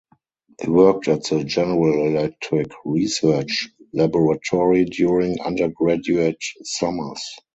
He 0.59 0.67
worked 0.67 1.07
at 1.09 1.25
the 1.25 1.43
General 1.43 2.07
Electric 2.07 2.71
Research 2.85 3.69
Laboratory 3.93 4.85
during 4.85 5.39
undergraduate 5.41 6.43
summers. 6.63 7.21